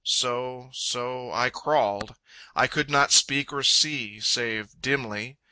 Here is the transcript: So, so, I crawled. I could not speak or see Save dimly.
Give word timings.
So, 0.03 0.71
so, 0.73 1.31
I 1.31 1.51
crawled. 1.51 2.15
I 2.55 2.65
could 2.65 2.89
not 2.89 3.11
speak 3.11 3.53
or 3.53 3.61
see 3.61 4.19
Save 4.19 4.81
dimly. 4.81 5.37